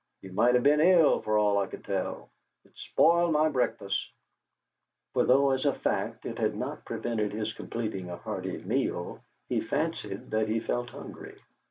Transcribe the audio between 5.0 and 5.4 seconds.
For